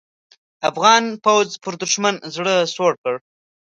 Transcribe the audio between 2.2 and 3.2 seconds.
زړه سوړ کړ.